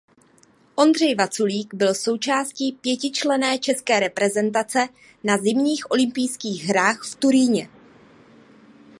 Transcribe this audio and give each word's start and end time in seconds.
Ondřej 0.75 1.15
Vaculík 1.15 1.73
byl 1.73 1.93
součástí 1.93 2.71
pětičlenné 2.71 3.57
české 3.59 3.99
reprezentace 3.99 4.87
na 5.23 5.37
Zimních 5.37 5.91
olympijských 5.91 6.63
hrách 6.65 7.01
v 7.03 7.15
Turíně. 7.15 7.69